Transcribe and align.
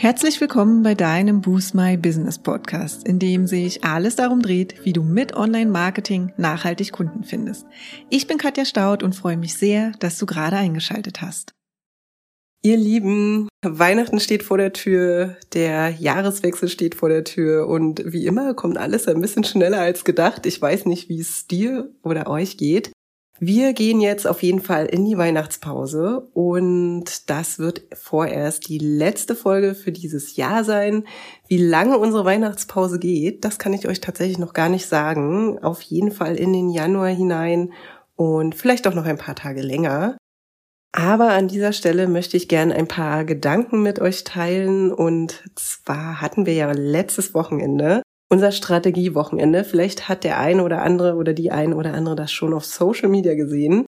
Herzlich 0.00 0.40
willkommen 0.40 0.84
bei 0.84 0.94
deinem 0.94 1.40
Boost 1.40 1.74
My 1.74 1.96
Business 1.96 2.38
Podcast, 2.38 3.04
in 3.04 3.18
dem 3.18 3.48
sich 3.48 3.82
alles 3.82 4.14
darum 4.14 4.40
dreht, 4.40 4.84
wie 4.84 4.92
du 4.92 5.02
mit 5.02 5.34
Online-Marketing 5.34 6.32
nachhaltig 6.36 6.92
Kunden 6.92 7.24
findest. 7.24 7.66
Ich 8.08 8.28
bin 8.28 8.38
Katja 8.38 8.64
Staud 8.64 9.02
und 9.02 9.16
freue 9.16 9.36
mich 9.36 9.54
sehr, 9.54 9.90
dass 9.98 10.16
du 10.16 10.24
gerade 10.24 10.54
eingeschaltet 10.54 11.20
hast. 11.20 11.52
Ihr 12.62 12.76
Lieben, 12.76 13.48
Weihnachten 13.66 14.20
steht 14.20 14.44
vor 14.44 14.56
der 14.56 14.72
Tür, 14.72 15.36
der 15.52 15.90
Jahreswechsel 15.90 16.68
steht 16.68 16.94
vor 16.94 17.08
der 17.08 17.24
Tür 17.24 17.66
und 17.66 18.00
wie 18.06 18.26
immer 18.26 18.54
kommt 18.54 18.78
alles 18.78 19.08
ein 19.08 19.20
bisschen 19.20 19.42
schneller 19.42 19.80
als 19.80 20.04
gedacht. 20.04 20.46
Ich 20.46 20.62
weiß 20.62 20.86
nicht, 20.86 21.08
wie 21.08 21.18
es 21.18 21.48
dir 21.48 21.90
oder 22.04 22.28
euch 22.28 22.56
geht. 22.56 22.92
Wir 23.40 23.72
gehen 23.72 24.00
jetzt 24.00 24.26
auf 24.26 24.42
jeden 24.42 24.60
Fall 24.60 24.86
in 24.86 25.04
die 25.04 25.16
Weihnachtspause 25.16 26.28
und 26.34 27.30
das 27.30 27.60
wird 27.60 27.82
vorerst 27.92 28.68
die 28.68 28.78
letzte 28.78 29.36
Folge 29.36 29.76
für 29.76 29.92
dieses 29.92 30.34
Jahr 30.34 30.64
sein. 30.64 31.04
Wie 31.46 31.58
lange 31.58 31.98
unsere 31.98 32.24
Weihnachtspause 32.24 32.98
geht, 32.98 33.44
das 33.44 33.60
kann 33.60 33.72
ich 33.72 33.86
euch 33.86 34.00
tatsächlich 34.00 34.38
noch 34.38 34.54
gar 34.54 34.68
nicht 34.68 34.86
sagen. 34.86 35.60
Auf 35.60 35.82
jeden 35.82 36.10
Fall 36.10 36.34
in 36.34 36.52
den 36.52 36.68
Januar 36.68 37.10
hinein 37.10 37.72
und 38.16 38.56
vielleicht 38.56 38.88
auch 38.88 38.94
noch 38.94 39.04
ein 39.04 39.18
paar 39.18 39.36
Tage 39.36 39.62
länger. 39.62 40.16
Aber 40.90 41.30
an 41.30 41.46
dieser 41.46 41.72
Stelle 41.72 42.08
möchte 42.08 42.36
ich 42.36 42.48
gerne 42.48 42.74
ein 42.74 42.88
paar 42.88 43.24
Gedanken 43.24 43.82
mit 43.84 44.00
euch 44.00 44.24
teilen 44.24 44.92
und 44.92 45.44
zwar 45.54 46.20
hatten 46.20 46.44
wir 46.44 46.54
ja 46.54 46.72
letztes 46.72 47.34
Wochenende 47.34 48.02
unser 48.28 48.52
Strategiewochenende. 48.52 49.64
Vielleicht 49.64 50.08
hat 50.08 50.24
der 50.24 50.38
eine 50.38 50.62
oder 50.62 50.82
andere 50.82 51.14
oder 51.14 51.32
die 51.32 51.50
eine 51.50 51.76
oder 51.76 51.94
andere 51.94 52.16
das 52.16 52.32
schon 52.32 52.54
auf 52.54 52.64
Social 52.64 53.08
Media 53.08 53.34
gesehen. 53.34 53.86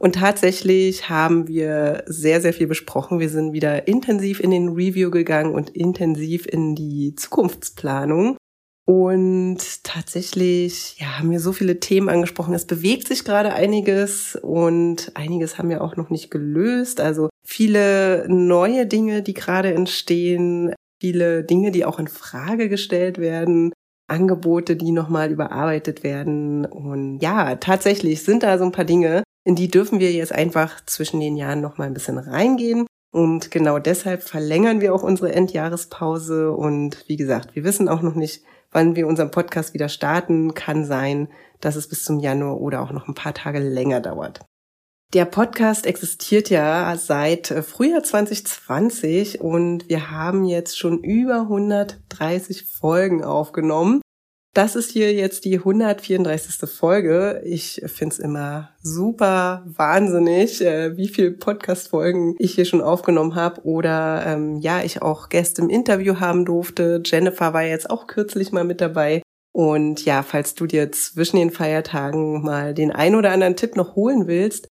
Und 0.00 0.16
tatsächlich 0.16 1.08
haben 1.08 1.46
wir 1.46 2.02
sehr, 2.06 2.40
sehr 2.40 2.52
viel 2.52 2.66
besprochen. 2.66 3.20
Wir 3.20 3.28
sind 3.28 3.52
wieder 3.52 3.86
intensiv 3.86 4.40
in 4.40 4.50
den 4.50 4.70
Review 4.70 5.10
gegangen 5.10 5.54
und 5.54 5.70
intensiv 5.70 6.46
in 6.46 6.74
die 6.74 7.14
Zukunftsplanung. 7.14 8.36
Und 8.84 9.84
tatsächlich, 9.84 10.96
ja, 10.98 11.18
haben 11.18 11.30
wir 11.30 11.38
so 11.38 11.52
viele 11.52 11.78
Themen 11.78 12.08
angesprochen. 12.08 12.52
Es 12.52 12.66
bewegt 12.66 13.06
sich 13.06 13.24
gerade 13.24 13.52
einiges 13.52 14.36
und 14.42 15.12
einiges 15.14 15.56
haben 15.56 15.68
wir 15.68 15.84
auch 15.84 15.94
noch 15.96 16.10
nicht 16.10 16.32
gelöst. 16.32 17.00
Also 17.00 17.28
viele 17.46 18.26
neue 18.28 18.86
Dinge, 18.86 19.22
die 19.22 19.34
gerade 19.34 19.72
entstehen, 19.72 20.74
viele 21.00 21.44
Dinge, 21.44 21.70
die 21.70 21.84
auch 21.84 22.00
in 22.00 22.08
Frage 22.08 22.68
gestellt 22.68 23.18
werden. 23.18 23.72
Angebote, 24.12 24.76
die 24.76 24.92
nochmal 24.92 25.30
überarbeitet 25.30 26.04
werden. 26.04 26.66
Und 26.66 27.18
ja, 27.20 27.56
tatsächlich 27.56 28.22
sind 28.22 28.42
da 28.42 28.58
so 28.58 28.64
ein 28.64 28.72
paar 28.72 28.84
Dinge, 28.84 29.22
in 29.44 29.56
die 29.56 29.68
dürfen 29.68 29.98
wir 29.98 30.12
jetzt 30.12 30.32
einfach 30.32 30.84
zwischen 30.86 31.18
den 31.18 31.36
Jahren 31.36 31.60
nochmal 31.60 31.88
ein 31.88 31.94
bisschen 31.94 32.18
reingehen. 32.18 32.86
Und 33.12 33.50
genau 33.50 33.78
deshalb 33.78 34.22
verlängern 34.22 34.80
wir 34.80 34.94
auch 34.94 35.02
unsere 35.02 35.32
Endjahrespause. 35.32 36.52
Und 36.52 37.04
wie 37.08 37.16
gesagt, 37.16 37.56
wir 37.56 37.64
wissen 37.64 37.88
auch 37.88 38.02
noch 38.02 38.14
nicht, 38.14 38.42
wann 38.70 38.94
wir 38.94 39.06
unseren 39.06 39.30
Podcast 39.30 39.74
wieder 39.74 39.88
starten. 39.88 40.54
Kann 40.54 40.84
sein, 40.84 41.28
dass 41.60 41.76
es 41.76 41.88
bis 41.88 42.04
zum 42.04 42.20
Januar 42.20 42.60
oder 42.60 42.82
auch 42.82 42.92
noch 42.92 43.08
ein 43.08 43.14
paar 43.14 43.34
Tage 43.34 43.58
länger 43.58 44.00
dauert. 44.00 44.40
Der 45.14 45.26
Podcast 45.26 45.84
existiert 45.84 46.48
ja 46.48 46.96
seit 46.96 47.50
äh, 47.50 47.62
Frühjahr 47.62 48.02
2020 48.02 49.42
und 49.42 49.86
wir 49.90 50.10
haben 50.10 50.44
jetzt 50.44 50.78
schon 50.78 51.00
über 51.04 51.42
130 51.42 52.64
Folgen 52.64 53.22
aufgenommen. 53.22 54.00
Das 54.54 54.76
ist 54.76 54.90
hier 54.90 55.14
jetzt 55.14 55.46
die 55.46 55.56
134. 55.56 56.68
Folge. 56.68 57.40
Ich 57.42 57.80
finde 57.86 58.12
es 58.12 58.18
immer 58.18 58.68
super 58.82 59.64
wahnsinnig, 59.64 60.60
äh, 60.60 60.94
wie 60.98 61.08
viel 61.08 61.32
Podcast-Folgen 61.32 62.34
ich 62.38 62.54
hier 62.54 62.66
schon 62.66 62.82
aufgenommen 62.82 63.34
habe 63.34 63.62
oder 63.62 64.24
ähm, 64.26 64.58
ja, 64.58 64.82
ich 64.82 65.00
auch 65.00 65.30
Gäste 65.30 65.62
im 65.62 65.70
Interview 65.70 66.20
haben 66.20 66.44
durfte. 66.44 67.02
Jennifer 67.02 67.54
war 67.54 67.62
jetzt 67.62 67.88
auch 67.88 68.06
kürzlich 68.06 68.52
mal 68.52 68.64
mit 68.64 68.82
dabei. 68.82 69.22
Und 69.54 70.04
ja, 70.04 70.22
falls 70.22 70.54
du 70.54 70.66
dir 70.66 70.92
zwischen 70.92 71.36
den 71.38 71.50
Feiertagen 71.50 72.42
mal 72.42 72.74
den 72.74 72.92
ein 72.92 73.14
oder 73.14 73.32
anderen 73.32 73.56
Tipp 73.56 73.74
noch 73.76 73.96
holen 73.96 74.26
willst, 74.26 74.68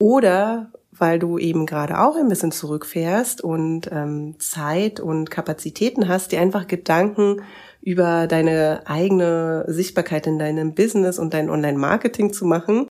oder 0.00 0.72
weil 1.04 1.18
du 1.18 1.36
eben 1.36 1.66
gerade 1.66 2.00
auch 2.00 2.16
ein 2.16 2.28
bisschen 2.28 2.50
zurückfährst 2.50 3.44
und 3.44 3.90
ähm, 3.92 4.36
Zeit 4.38 5.00
und 5.00 5.30
Kapazitäten 5.30 6.08
hast, 6.08 6.32
dir 6.32 6.40
einfach 6.40 6.66
Gedanken 6.66 7.42
über 7.82 8.26
deine 8.26 8.84
eigene 8.86 9.66
Sichtbarkeit 9.68 10.26
in 10.26 10.38
deinem 10.38 10.74
Business 10.74 11.18
und 11.18 11.34
dein 11.34 11.50
Online-Marketing 11.50 12.32
zu 12.32 12.46
machen, 12.46 12.88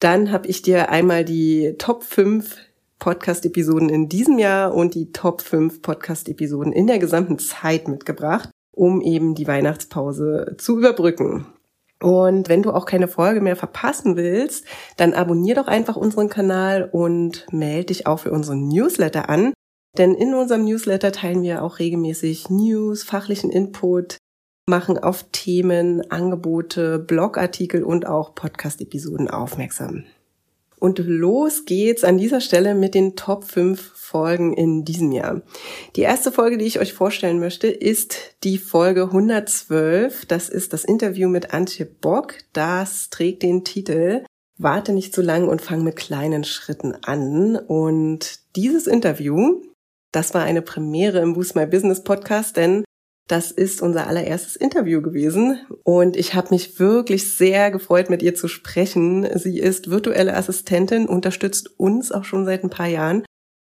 dann 0.00 0.32
habe 0.32 0.48
ich 0.48 0.60
dir 0.60 0.90
einmal 0.90 1.24
die 1.24 1.76
Top 1.78 2.04
5 2.04 2.58
Podcast-Episoden 2.98 3.88
in 3.88 4.10
diesem 4.10 4.38
Jahr 4.38 4.74
und 4.74 4.94
die 4.94 5.12
Top 5.12 5.40
5 5.40 5.80
Podcast-Episoden 5.80 6.74
in 6.74 6.86
der 6.86 6.98
gesamten 6.98 7.38
Zeit 7.38 7.88
mitgebracht, 7.88 8.50
um 8.70 9.00
eben 9.00 9.34
die 9.34 9.46
Weihnachtspause 9.46 10.56
zu 10.58 10.76
überbrücken. 10.76 11.46
Und 12.02 12.48
wenn 12.48 12.62
du 12.62 12.72
auch 12.72 12.84
keine 12.84 13.08
Folge 13.08 13.40
mehr 13.40 13.56
verpassen 13.56 14.16
willst, 14.16 14.66
dann 14.96 15.14
abonnier 15.14 15.54
doch 15.54 15.66
einfach 15.66 15.96
unseren 15.96 16.28
Kanal 16.28 16.88
und 16.90 17.46
melde 17.52 17.86
dich 17.86 18.06
auch 18.06 18.20
für 18.20 18.30
unseren 18.30 18.68
Newsletter 18.68 19.28
an. 19.28 19.54
Denn 19.96 20.14
in 20.14 20.34
unserem 20.34 20.64
Newsletter 20.64 21.10
teilen 21.10 21.42
wir 21.42 21.62
auch 21.62 21.78
regelmäßig 21.78 22.50
News, 22.50 23.02
fachlichen 23.02 23.50
Input, 23.50 24.18
machen 24.68 24.98
auf 24.98 25.24
Themen, 25.32 26.10
Angebote, 26.10 26.98
Blogartikel 26.98 27.82
und 27.82 28.06
auch 28.06 28.34
Podcast-Episoden 28.34 29.30
aufmerksam. 29.30 30.04
Und 30.78 30.98
los 30.98 31.64
geht's 31.64 32.04
an 32.04 32.18
dieser 32.18 32.40
Stelle 32.40 32.74
mit 32.74 32.94
den 32.94 33.16
Top 33.16 33.44
5 33.44 33.80
Folgen 33.80 34.52
in 34.52 34.84
diesem 34.84 35.10
Jahr. 35.10 35.42
Die 35.96 36.02
erste 36.02 36.30
Folge, 36.30 36.58
die 36.58 36.66
ich 36.66 36.78
euch 36.78 36.92
vorstellen 36.92 37.40
möchte, 37.40 37.66
ist 37.66 38.36
die 38.44 38.58
Folge 38.58 39.04
112. 39.04 40.26
Das 40.26 40.48
ist 40.48 40.72
das 40.72 40.84
Interview 40.84 41.28
mit 41.28 41.52
Antje 41.52 41.86
Bock. 41.86 42.34
Das 42.52 43.10
trägt 43.10 43.42
den 43.42 43.64
Titel 43.64 44.24
Warte 44.58 44.92
nicht 44.92 45.14
zu 45.14 45.20
lang 45.20 45.48
und 45.48 45.60
fang 45.60 45.82
mit 45.82 45.96
kleinen 45.96 46.44
Schritten 46.44 46.94
an. 47.02 47.56
Und 47.56 48.40
dieses 48.56 48.86
Interview, 48.86 49.60
das 50.12 50.32
war 50.32 50.42
eine 50.42 50.62
Premiere 50.62 51.20
im 51.20 51.34
Boost 51.34 51.56
My 51.56 51.66
Business 51.66 52.02
Podcast, 52.02 52.56
denn 52.56 52.84
das 53.26 53.50
ist 53.50 53.82
unser 53.82 54.06
allererstes 54.06 54.56
Interview 54.56 55.02
gewesen 55.02 55.58
und 55.82 56.16
ich 56.16 56.34
habe 56.34 56.50
mich 56.50 56.78
wirklich 56.78 57.34
sehr 57.34 57.70
gefreut, 57.70 58.08
mit 58.08 58.22
ihr 58.22 58.34
zu 58.34 58.46
sprechen. 58.46 59.26
Sie 59.38 59.58
ist 59.58 59.90
virtuelle 59.90 60.36
Assistentin, 60.36 61.06
unterstützt 61.06 61.78
uns 61.78 62.12
auch 62.12 62.24
schon 62.24 62.44
seit 62.44 62.62
ein 62.62 62.70
paar 62.70 62.86
Jahren 62.86 63.24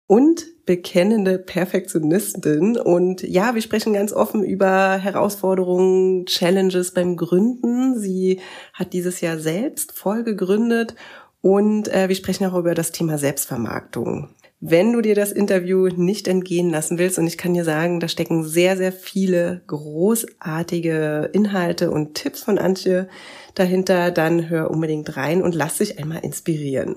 und 0.08 0.46
bekennende 0.66 1.38
Perfektionistin. 1.38 2.78
Und 2.78 3.22
ja, 3.22 3.53
wir 3.53 3.62
sprechen 3.62 3.94
ganz 3.94 4.14
offen 4.14 4.44
über 4.44 4.97
Herausforderungen, 4.97 6.26
Challenges 6.26 6.94
beim 6.94 7.18
Gründen. 7.18 8.00
Sie 8.00 8.40
hat 8.74 8.94
dieses 8.94 9.20
Jahr 9.22 9.40
selbst 9.40 9.91
voll 9.91 10.24
gegründet 10.24 10.96
und 11.41 11.88
äh, 11.94 12.08
wir 12.08 12.16
sprechen 12.16 12.47
auch 12.47 12.58
über 12.58 12.76
das 12.76 12.91
Thema 12.91 13.18
Selbstvermarktung 13.18 14.30
wenn 14.62 14.92
du 14.92 15.02
dir 15.02 15.16
das 15.16 15.31
Interview 15.31 15.88
nicht 15.88 16.28
entgehen 16.28 16.70
lassen 16.70 16.97
willst, 16.97 17.18
und 17.18 17.28
ich 17.28 17.38
kann 17.38 17.53
dir 17.53 17.64
sagen, 17.64 18.00
da 18.00 18.08
stecken 18.08 18.44
sehr, 18.44 18.75
sehr 18.75 18.92
viele 18.92 19.62
großartige 19.68 21.30
Inhalte 21.31 21.92
und 21.92 22.16
Tipps 22.16 22.44
von 22.44 22.58
Antje 22.58 23.08
dahinter, 23.56 24.12
dann 24.12 24.50
hör 24.50 24.70
unbedingt 24.70 25.16
rein 25.16 25.42
und 25.42 25.56
lass 25.56 25.78
dich 25.78 25.97
einmal 25.97 26.20
inspirieren. 26.24 26.96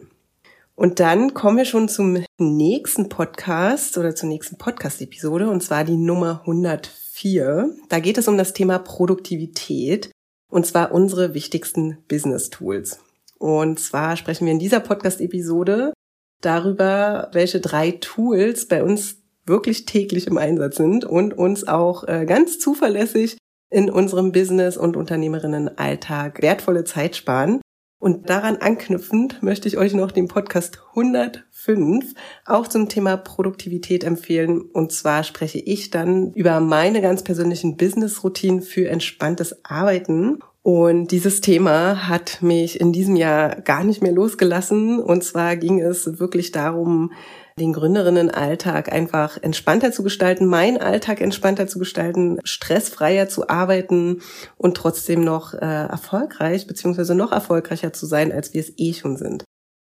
Und 0.75 0.99
dann 0.99 1.35
kommen 1.35 1.59
wir 1.59 1.65
schon 1.65 1.89
zum 1.89 2.25
nächsten 2.39 3.09
Podcast 3.09 3.97
oder 3.99 4.15
zur 4.15 4.29
nächsten 4.29 4.59
Podcast-Episode, 4.59 5.49
und 5.49 5.63
zwar 5.63 5.85
die 5.85 5.97
Nummer 5.97 6.41
104. 6.41 7.71
Da 7.89 8.01
geht 8.01 8.19
es 8.19 8.27
um 8.27 8.37
das 8.37 8.55
Thema 8.55 8.79
Produktivität, 8.79 10.11
und 10.51 10.67
zwar 10.67 10.93
unsere 10.93 11.35
wichtigsten 11.35 11.99
Business-Tools. 12.09 12.99
Und 13.39 13.79
zwar 13.79 14.17
sprechen 14.17 14.47
wir 14.47 14.53
in 14.53 14.59
dieser 14.59 14.81
Podcast-Episode 14.81 15.93
darüber, 16.43 17.31
welche 17.33 17.61
drei 17.61 17.93
Tools 17.93 18.67
bei 18.67 18.83
uns 18.83 19.17
wirklich 19.47 19.87
täglich 19.87 20.27
im 20.27 20.39
Einsatz 20.39 20.77
sind 20.77 21.05
und 21.05 21.35
uns 21.35 21.67
auch 21.67 22.07
äh, 22.07 22.27
ganz 22.27 22.59
zuverlässig 22.59 23.39
in 23.71 23.91
unserem 23.91 24.33
Business- 24.33 24.77
und 24.77 24.97
Unternehmerinnenalltag 24.97 26.43
wertvolle 26.43 26.85
Zeit 26.85 27.17
sparen. 27.17 27.61
Und 27.99 28.29
daran 28.29 28.57
anknüpfend 28.57 29.45
möchte 29.45 29.69
ich 29.69 29.79
euch 29.79 29.95
noch 29.95 30.11
den 30.11 30.27
Podcast 30.27 30.81
105 30.91 32.15
auch 32.45 32.67
zum 32.67 32.89
Thema 32.89 33.17
Produktivität 33.17 34.03
empfehlen. 34.03 34.61
Und 34.61 34.91
zwar 34.91 35.23
spreche 35.23 35.61
ich 35.61 35.91
dann 35.91 36.33
über 36.33 36.59
meine 36.59 37.01
ganz 37.01 37.23
persönlichen 37.23 37.77
Business-Routinen 37.77 38.61
für 38.61 38.89
entspanntes 38.89 39.65
Arbeiten 39.65 40.41
und 40.65 41.09
dieses 41.09 41.41
Thema 41.41 42.09
hat 42.09 42.41
mich 42.41 42.81
in 42.81 42.93
diesem 42.93 43.17
Jahr 43.17 43.61
gar 43.63 43.83
nicht 43.83 44.01
mehr 44.01 44.13
losgelassen. 44.13 45.01
Und 45.01 45.25
zwar 45.25 45.57
ging 45.57 45.81
es 45.81 46.21
wirklich 46.21 46.53
darum, 46.53 47.13
den 47.59 47.73
Gründerinnenalltag 47.73 48.93
einfach 48.93 49.43
entspannter 49.43 49.91
zu 49.91 50.05
gestalten, 50.05 50.47
meinen 50.47 50.79
Alltag 50.79 51.21
entspannter 51.21 51.67
zu 51.67 51.81
gestalten, 51.81 52.39
stressfreier 52.45 53.29
zu 53.29 53.49
arbeiten 53.49 54.23
und 54.57 54.77
trotzdem 54.77 55.25
noch 55.25 55.53
äh, 55.53 55.59
erfolgreich 55.59 56.69
beziehungsweise 56.69 57.17
noch 57.17 57.33
erfolgreicher 57.33 57.93
zu 57.93 58.07
sein, 58.07 58.31
als 58.31 58.55
wir 58.55 58.61
es 58.61 58.73
eh 58.77 58.93
schon 58.95 59.17
sind. 59.17 59.45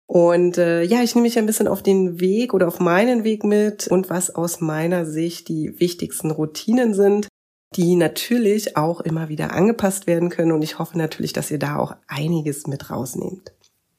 Und 0.07 0.57
äh, 0.59 0.83
ja, 0.83 1.03
ich 1.03 1.15
nehme 1.15 1.27
mich 1.27 1.39
ein 1.39 1.47
bisschen 1.47 1.69
auf 1.69 1.83
den 1.83 2.19
Weg 2.19 2.55
oder 2.55 2.67
auf 2.67 2.81
meinen 2.81 3.25
Weg 3.25 3.45
mit 3.45 3.89
und 3.89 4.11
was 4.11 4.35
aus 4.35 4.61
meiner 4.61 5.05
Sicht 5.05 5.49
die 5.49 5.79
wichtigsten 5.79 6.31
Routinen 6.31 6.95
sind, 6.95 7.29
die 7.77 7.97
natürlich 7.97 8.77
auch 8.77 9.01
immer 9.01 9.29
wieder 9.29 9.53
angepasst 9.53 10.07
werden 10.07 10.29
können. 10.29 10.53
Und 10.53 10.63
ich 10.63 10.79
hoffe 10.79 10.99
natürlich, 10.99 11.33
dass 11.33 11.51
ihr 11.51 11.59
da 11.59 11.77
auch 11.77 11.97
einiges 12.07 12.67
mit 12.67 12.91
rausnehmt. 12.91 13.53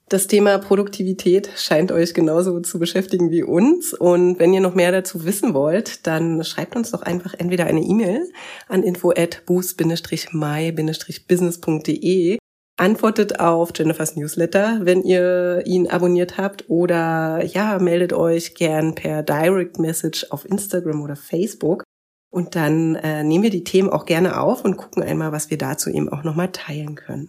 Das 0.10 0.28
Thema 0.28 0.60
Produktivität 0.60 1.50
scheint 1.56 1.92
euch 1.92 2.14
genauso 2.14 2.60
zu 2.60 2.78
beschäftigen 2.78 3.32
wie 3.32 3.42
uns. 3.42 3.94
Und 3.94 4.38
wenn 4.38 4.54
ihr 4.54 4.62
noch 4.62 4.76
mehr 4.76 4.92
dazu 4.92 5.26
wissen 5.26 5.56
wollt, 5.56 6.06
dann 6.06 6.44
schreibt 6.44 6.76
uns 6.76 6.92
doch 6.92 7.02
einfach 7.02 7.34
entweder 7.34 7.66
eine 7.66 7.82
E-Mail 7.82 8.32
an 8.68 8.84
info 8.84 9.12
at 9.12 9.44
boost-my-business.de 9.48 12.38
antwortet 12.78 13.40
auf 13.40 13.72
Jennifers 13.76 14.16
Newsletter, 14.16 14.80
wenn 14.82 15.04
ihr 15.04 15.64
ihn 15.66 15.88
abonniert 15.88 16.38
habt 16.38 16.70
oder 16.70 17.44
ja, 17.44 17.80
meldet 17.80 18.14
euch 18.14 18.56
gern 18.56 18.96
per 18.96 19.24
Direct 19.24 19.80
Message 19.80 20.28
auf 20.32 20.46
Instagram 20.46 21.02
oder 21.02 21.16
Facebook 21.16 21.84
und 22.34 22.56
dann 22.56 22.96
äh, 22.96 23.24
nehmen 23.24 23.44
wir 23.44 23.52
die 23.52 23.64
Themen 23.64 23.92
auch 23.92 24.06
gerne 24.06 24.42
auf 24.42 24.66
und 24.66 24.76
gucken 24.76 25.04
einmal, 25.04 25.32
was 25.32 25.52
wir 25.52 25.60
dazu 25.60 25.92
eben 25.92 26.10
auch 26.10 26.24
nochmal 26.24 26.52
teilen 26.52 26.96
können. 26.96 27.28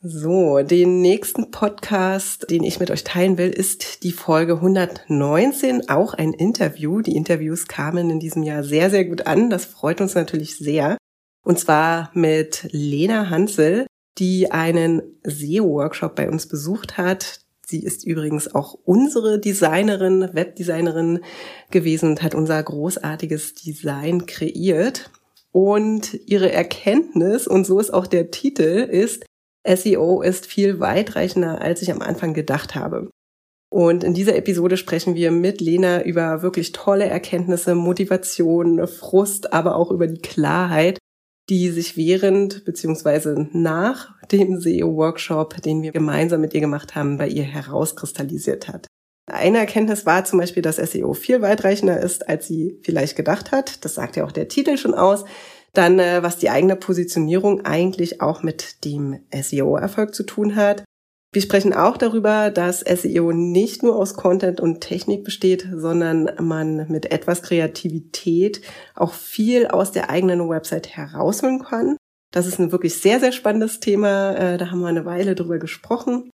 So, 0.00 0.62
den 0.62 1.02
nächsten 1.02 1.50
Podcast, 1.50 2.50
den 2.50 2.64
ich 2.64 2.80
mit 2.80 2.90
euch 2.90 3.04
teilen 3.04 3.36
will, 3.36 3.50
ist 3.50 4.04
die 4.04 4.12
Folge 4.12 4.54
119, 4.54 5.90
auch 5.90 6.14
ein 6.14 6.32
Interview. 6.32 7.02
Die 7.02 7.14
Interviews 7.14 7.68
kamen 7.68 8.08
in 8.08 8.18
diesem 8.18 8.42
Jahr 8.42 8.64
sehr, 8.64 8.88
sehr 8.88 9.04
gut 9.04 9.26
an. 9.26 9.50
Das 9.50 9.66
freut 9.66 10.00
uns 10.00 10.14
natürlich 10.14 10.56
sehr. 10.56 10.96
Und 11.44 11.58
zwar 11.58 12.10
mit 12.14 12.66
Lena 12.72 13.28
Hansel, 13.28 13.86
die 14.16 14.50
einen 14.50 15.02
SEO-Workshop 15.24 16.14
bei 16.14 16.30
uns 16.30 16.48
besucht 16.48 16.96
hat. 16.96 17.40
Sie 17.68 17.82
ist 17.82 18.06
übrigens 18.06 18.54
auch 18.54 18.74
unsere 18.84 19.40
Designerin, 19.40 20.30
Webdesignerin 20.32 21.20
gewesen 21.70 22.10
und 22.10 22.22
hat 22.22 22.36
unser 22.36 22.62
großartiges 22.62 23.54
Design 23.54 24.26
kreiert. 24.26 25.10
Und 25.50 26.14
ihre 26.26 26.52
Erkenntnis, 26.52 27.48
und 27.48 27.66
so 27.66 27.80
ist 27.80 27.92
auch 27.92 28.06
der 28.06 28.30
Titel, 28.30 28.86
ist, 28.88 29.26
SEO 29.66 30.22
ist 30.22 30.46
viel 30.46 30.78
weitreichender, 30.78 31.60
als 31.60 31.82
ich 31.82 31.90
am 31.90 32.02
Anfang 32.02 32.34
gedacht 32.34 32.76
habe. 32.76 33.10
Und 33.68 34.04
in 34.04 34.14
dieser 34.14 34.36
Episode 34.36 34.76
sprechen 34.76 35.16
wir 35.16 35.32
mit 35.32 35.60
Lena 35.60 36.04
über 36.04 36.42
wirklich 36.42 36.70
tolle 36.70 37.06
Erkenntnisse, 37.06 37.74
Motivation, 37.74 38.86
Frust, 38.86 39.52
aber 39.52 39.74
auch 39.74 39.90
über 39.90 40.06
die 40.06 40.20
Klarheit, 40.20 40.98
die 41.48 41.70
sich 41.70 41.96
während 41.96 42.64
beziehungsweise 42.64 43.48
nach 43.52 44.14
dem 44.28 44.60
SEO-Workshop, 44.60 45.62
den 45.62 45.82
wir 45.82 45.92
gemeinsam 45.92 46.40
mit 46.40 46.54
ihr 46.54 46.60
gemacht 46.60 46.94
haben, 46.94 47.18
bei 47.18 47.28
ihr 47.28 47.44
herauskristallisiert 47.44 48.68
hat. 48.68 48.86
Eine 49.30 49.58
Erkenntnis 49.58 50.06
war 50.06 50.24
zum 50.24 50.38
Beispiel, 50.38 50.62
dass 50.62 50.76
SEO 50.76 51.12
viel 51.12 51.42
weitreichender 51.42 52.00
ist, 52.00 52.28
als 52.28 52.46
sie 52.46 52.78
vielleicht 52.82 53.16
gedacht 53.16 53.50
hat. 53.50 53.84
Das 53.84 53.94
sagt 53.94 54.16
ja 54.16 54.24
auch 54.24 54.32
der 54.32 54.48
Titel 54.48 54.76
schon 54.76 54.94
aus. 54.94 55.24
Dann, 55.72 55.98
äh, 55.98 56.22
was 56.22 56.38
die 56.38 56.48
eigene 56.48 56.76
Positionierung 56.76 57.64
eigentlich 57.64 58.20
auch 58.20 58.42
mit 58.42 58.84
dem 58.84 59.20
SEO-Erfolg 59.32 60.14
zu 60.14 60.22
tun 60.22 60.56
hat. 60.56 60.84
Wir 61.32 61.42
sprechen 61.42 61.74
auch 61.74 61.96
darüber, 61.96 62.50
dass 62.50 62.80
SEO 62.80 63.32
nicht 63.32 63.82
nur 63.82 63.96
aus 63.96 64.14
Content 64.14 64.60
und 64.60 64.80
Technik 64.80 65.24
besteht, 65.24 65.68
sondern 65.74 66.30
man 66.40 66.86
mit 66.88 67.12
etwas 67.12 67.42
Kreativität 67.42 68.62
auch 68.94 69.12
viel 69.12 69.66
aus 69.66 69.92
der 69.92 70.08
eigenen 70.08 70.48
Website 70.48 70.88
herausholen 70.96 71.62
kann. 71.62 71.96
Das 72.32 72.46
ist 72.46 72.58
ein 72.58 72.72
wirklich 72.72 72.96
sehr, 72.96 73.20
sehr 73.20 73.32
spannendes 73.32 73.80
Thema. 73.80 74.34
Äh, 74.34 74.58
da 74.58 74.70
haben 74.70 74.80
wir 74.80 74.88
eine 74.88 75.04
Weile 75.04 75.34
drüber 75.34 75.58
gesprochen. 75.58 76.30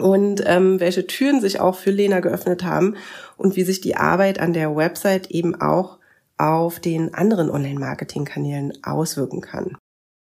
Und 0.00 0.42
ähm, 0.46 0.80
welche 0.80 1.06
Türen 1.06 1.40
sich 1.40 1.60
auch 1.60 1.76
für 1.76 1.90
Lena 1.90 2.20
geöffnet 2.20 2.64
haben 2.64 2.96
und 3.36 3.56
wie 3.56 3.62
sich 3.62 3.80
die 3.80 3.96
Arbeit 3.96 4.40
an 4.40 4.52
der 4.52 4.74
Website 4.74 5.30
eben 5.30 5.60
auch 5.60 5.98
auf 6.38 6.80
den 6.80 7.14
anderen 7.14 7.50
Online-Marketing-Kanälen 7.50 8.82
auswirken 8.82 9.42
kann. 9.42 9.76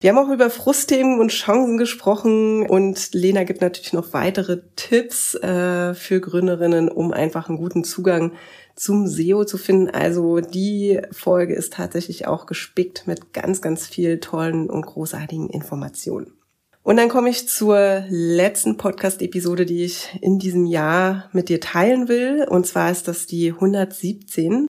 Wir 0.05 0.15
haben 0.15 0.19
auch 0.19 0.31
über 0.31 0.51
Frustthemen 0.51 1.19
und 1.19 1.31
Chancen 1.31 1.79
gesprochen 1.79 2.67
und 2.69 3.15
Lena 3.15 3.45
gibt 3.45 3.63
natürlich 3.63 3.95
noch 3.95 4.13
weitere 4.13 4.61
Tipps 4.77 5.35
äh, 5.37 5.95
für 5.95 6.21
Gründerinnen, 6.21 6.91
um 6.91 7.11
einfach 7.11 7.49
einen 7.49 7.57
guten 7.57 7.85
Zugang 7.85 8.33
zum 8.77 9.07
SEO 9.07 9.47
zu 9.47 9.57
finden. 9.57 9.89
Also 9.89 10.41
die 10.41 11.01
Folge 11.11 11.55
ist 11.55 11.73
tatsächlich 11.73 12.27
auch 12.27 12.45
gespickt 12.45 13.07
mit 13.07 13.33
ganz, 13.33 13.63
ganz 13.63 13.87
viel 13.87 14.21
tollen 14.21 14.69
und 14.69 14.85
großartigen 14.85 15.49
Informationen. 15.49 16.35
Und 16.83 16.99
dann 16.99 17.09
komme 17.09 17.31
ich 17.31 17.49
zur 17.49 18.05
letzten 18.11 18.77
Podcast-Episode, 18.77 19.65
die 19.65 19.85
ich 19.85 20.19
in 20.21 20.39
diesem 20.39 20.67
Jahr 20.67 21.31
mit 21.33 21.49
dir 21.49 21.63
teilen 21.63 22.09
will. 22.09 22.47
Und 22.47 22.67
zwar 22.67 22.91
ist 22.91 23.09
das 23.09 23.25
die 23.25 23.53
117. 23.53 24.67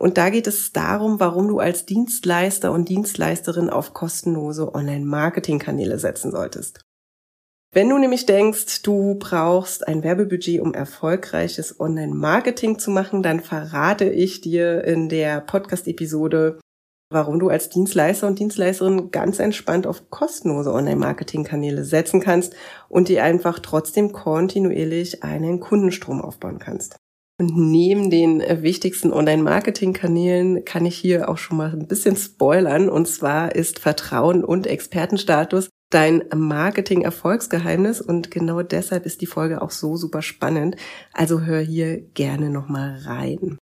Und 0.00 0.16
da 0.16 0.30
geht 0.30 0.46
es 0.46 0.72
darum, 0.72 1.20
warum 1.20 1.46
du 1.46 1.58
als 1.58 1.84
Dienstleister 1.84 2.72
und 2.72 2.88
Dienstleisterin 2.88 3.68
auf 3.68 3.92
kostenlose 3.92 4.74
Online-Marketing-Kanäle 4.74 5.98
setzen 5.98 6.30
solltest. 6.30 6.80
Wenn 7.74 7.90
du 7.90 7.98
nämlich 7.98 8.24
denkst, 8.24 8.80
du 8.80 9.16
brauchst 9.18 9.86
ein 9.86 10.02
Werbebudget, 10.02 10.62
um 10.62 10.72
erfolgreiches 10.72 11.78
Online-Marketing 11.78 12.78
zu 12.78 12.90
machen, 12.90 13.22
dann 13.22 13.40
verrate 13.40 14.08
ich 14.08 14.40
dir 14.40 14.82
in 14.84 15.10
der 15.10 15.42
Podcast-Episode, 15.42 16.58
warum 17.12 17.38
du 17.38 17.50
als 17.50 17.68
Dienstleister 17.68 18.26
und 18.26 18.38
Dienstleisterin 18.38 19.10
ganz 19.10 19.38
entspannt 19.38 19.86
auf 19.86 20.08
kostenlose 20.08 20.72
Online-Marketing-Kanäle 20.72 21.84
setzen 21.84 22.20
kannst 22.20 22.56
und 22.88 23.08
die 23.08 23.20
einfach 23.20 23.58
trotzdem 23.58 24.12
kontinuierlich 24.12 25.22
einen 25.22 25.60
Kundenstrom 25.60 26.22
aufbauen 26.22 26.58
kannst. 26.58 26.96
Und 27.40 27.56
neben 27.56 28.10
den 28.10 28.42
äh, 28.42 28.60
wichtigsten 28.60 29.14
Online-Marketing-Kanälen 29.14 30.66
kann 30.66 30.84
ich 30.84 30.94
hier 30.94 31.30
auch 31.30 31.38
schon 31.38 31.56
mal 31.56 31.70
ein 31.70 31.86
bisschen 31.86 32.14
spoilern. 32.14 32.90
Und 32.90 33.08
zwar 33.08 33.54
ist 33.54 33.78
Vertrauen 33.78 34.44
und 34.44 34.66
Expertenstatus 34.66 35.70
dein 35.88 36.22
Marketing-Erfolgsgeheimnis. 36.36 38.02
Und 38.02 38.30
genau 38.30 38.60
deshalb 38.60 39.06
ist 39.06 39.22
die 39.22 39.26
Folge 39.26 39.62
auch 39.62 39.70
so 39.70 39.96
super 39.96 40.20
spannend. 40.20 40.76
Also 41.14 41.40
hör 41.40 41.60
hier 41.60 42.02
gerne 42.12 42.50
nochmal 42.50 42.98
rein. 43.06 43.56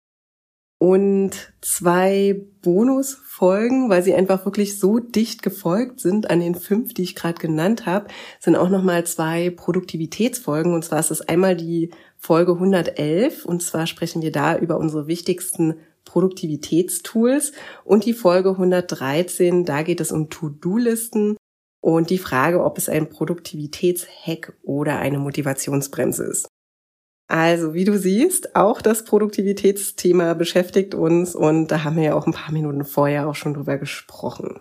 Und 0.80 1.54
zwei 1.62 2.40
Bonusfolgen, 2.62 3.90
weil 3.90 4.02
sie 4.02 4.14
einfach 4.14 4.46
wirklich 4.46 4.80
so 4.80 5.00
dicht 5.00 5.42
gefolgt 5.44 6.00
sind 6.00 6.30
an 6.30 6.40
den 6.40 6.54
fünf, 6.54 6.94
die 6.94 7.04
ich 7.04 7.16
gerade 7.16 7.40
genannt 7.40 7.86
habe, 7.86 8.08
sind 8.40 8.56
auch 8.56 8.70
nochmal 8.70 9.06
zwei 9.06 9.52
Produktivitätsfolgen. 9.52 10.74
Und 10.74 10.84
zwar 10.84 11.00
ist 11.00 11.12
es 11.12 11.22
einmal 11.22 11.56
die 11.56 11.92
Folge 12.18 12.54
111 12.54 13.46
und 13.46 13.62
zwar 13.62 13.88
sprechen 13.88 14.22
wir 14.22 14.31
da 14.31 14.58
über 14.58 14.78
unsere 14.78 15.08
wichtigsten 15.08 15.75
Produktivitätstools 16.06 17.52
und 17.83 18.06
die 18.06 18.14
Folge 18.14 18.52
113, 18.52 19.66
da 19.66 19.83
geht 19.83 20.02
es 20.02 20.12
um 20.12 20.30
To-Do-Listen 20.30 21.38
und 21.81 22.09
die 22.09 22.18
Frage, 22.18 22.64
ob 22.64 22.78
es 22.78 22.90
ein 22.90 23.09
Produktivitätshack 23.09 24.54
oder 24.64 25.00
eine 25.00 25.19
Motivationsbremse 25.19 26.24
ist. 26.26 26.47
Also, 27.30 27.74
wie 27.74 27.83
du 27.83 27.97
siehst, 27.97 28.56
auch 28.56 28.81
das 28.81 29.04
Produktivitätsthema 29.04 30.33
beschäftigt 30.33 30.95
uns 30.95 31.36
und 31.36 31.68
da 31.68 31.83
haben 31.83 31.97
wir 31.97 32.04
ja 32.04 32.16
auch 32.16 32.26
ein 32.26 32.33
paar 32.33 32.54
Minuten 32.54 32.86
vorher 32.86 33.28
auch 33.28 33.36
schon 33.36 33.54
drüber 33.54 33.78
gesprochen. 33.78 34.59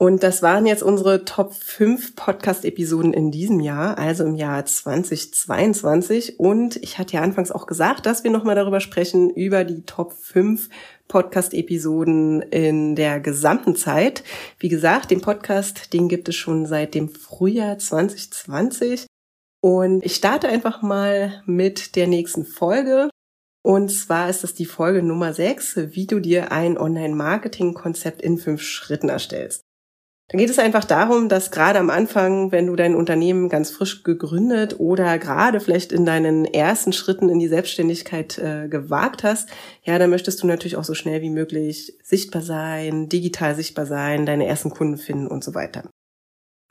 Und 0.00 0.22
das 0.22 0.42
waren 0.42 0.64
jetzt 0.64 0.84
unsere 0.84 1.24
Top 1.24 1.52
5 1.52 2.14
Podcast-Episoden 2.14 3.12
in 3.12 3.32
diesem 3.32 3.58
Jahr, 3.58 3.98
also 3.98 4.24
im 4.24 4.36
Jahr 4.36 4.64
2022. 4.64 6.38
Und 6.38 6.76
ich 6.76 6.98
hatte 6.98 7.14
ja 7.14 7.22
anfangs 7.22 7.50
auch 7.50 7.66
gesagt, 7.66 8.06
dass 8.06 8.22
wir 8.22 8.30
nochmal 8.30 8.54
darüber 8.54 8.78
sprechen, 8.78 9.28
über 9.28 9.64
die 9.64 9.82
Top 9.82 10.12
5 10.12 10.68
Podcast-Episoden 11.08 12.42
in 12.42 12.94
der 12.94 13.18
gesamten 13.18 13.74
Zeit. 13.74 14.22
Wie 14.60 14.68
gesagt, 14.68 15.10
den 15.10 15.20
Podcast, 15.20 15.92
den 15.92 16.08
gibt 16.08 16.28
es 16.28 16.36
schon 16.36 16.66
seit 16.66 16.94
dem 16.94 17.08
Frühjahr 17.08 17.76
2020. 17.76 19.06
Und 19.60 20.04
ich 20.04 20.14
starte 20.14 20.48
einfach 20.48 20.80
mal 20.80 21.42
mit 21.44 21.96
der 21.96 22.06
nächsten 22.06 22.44
Folge. 22.44 23.10
Und 23.64 23.90
zwar 23.90 24.30
ist 24.30 24.44
das 24.44 24.54
die 24.54 24.66
Folge 24.66 25.02
Nummer 25.02 25.34
6, 25.34 25.92
wie 25.92 26.06
du 26.06 26.20
dir 26.20 26.52
ein 26.52 26.78
Online-Marketing-Konzept 26.78 28.22
in 28.22 28.38
fünf 28.38 28.62
Schritten 28.62 29.08
erstellst. 29.08 29.62
Dann 30.30 30.38
geht 30.38 30.50
es 30.50 30.58
einfach 30.58 30.84
darum, 30.84 31.30
dass 31.30 31.50
gerade 31.50 31.78
am 31.78 31.88
Anfang, 31.88 32.52
wenn 32.52 32.66
du 32.66 32.76
dein 32.76 32.94
Unternehmen 32.94 33.48
ganz 33.48 33.70
frisch 33.70 34.02
gegründet 34.02 34.78
oder 34.78 35.18
gerade 35.18 35.58
vielleicht 35.58 35.90
in 35.90 36.04
deinen 36.04 36.44
ersten 36.44 36.92
Schritten 36.92 37.30
in 37.30 37.38
die 37.38 37.48
Selbstständigkeit 37.48 38.36
äh, 38.36 38.68
gewagt 38.68 39.22
hast, 39.22 39.48
ja, 39.84 39.98
dann 39.98 40.10
möchtest 40.10 40.42
du 40.42 40.46
natürlich 40.46 40.76
auch 40.76 40.84
so 40.84 40.92
schnell 40.92 41.22
wie 41.22 41.30
möglich 41.30 41.96
sichtbar 42.02 42.42
sein, 42.42 43.08
digital 43.08 43.54
sichtbar 43.54 43.86
sein, 43.86 44.26
deine 44.26 44.46
ersten 44.46 44.68
Kunden 44.68 44.98
finden 44.98 45.28
und 45.28 45.42
so 45.42 45.54
weiter. 45.54 45.88